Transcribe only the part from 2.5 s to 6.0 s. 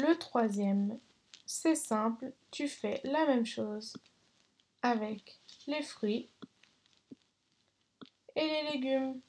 tu fais la même chose avec les